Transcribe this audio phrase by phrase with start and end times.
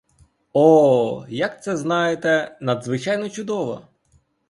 [0.53, 3.87] О, як це, знаєте, надзвичайно чудово!